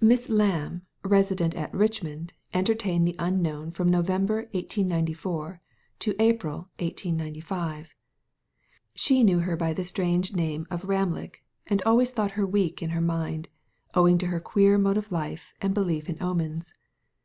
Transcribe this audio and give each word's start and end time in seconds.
Miss 0.00 0.28
Lamb, 0.28 0.82
resident 1.02 1.52
at 1.56 1.74
Richmond, 1.74 2.32
entertained 2.54 3.04
the 3.04 3.16
unknown 3.18 3.72
from 3.72 3.90
November, 3.90 4.42
1894, 4.52 5.60
to 5.98 6.14
April, 6.22 6.68
1895. 6.78 7.92
She 8.94 9.24
knew 9.24 9.40
her 9.40 9.56
by 9.56 9.72
the 9.72 9.84
strange 9.84 10.36
name 10.36 10.68
of 10.70 10.82
Ramlig, 10.86 11.42
and 11.66 11.82
always 11.82 12.10
thought 12.10 12.30
her 12.38 12.46
weak 12.46 12.80
in 12.80 12.90
her 12.90 13.00
mind, 13.00 13.48
owing 13.92 14.18
to 14.18 14.28
her 14.28 14.38
queer 14.38 14.78
mode 14.78 14.96
of 14.98 15.10
life, 15.10 15.52
and 15.60 15.74
belief 15.74 16.08
in 16.08 16.22
omens. 16.22 16.72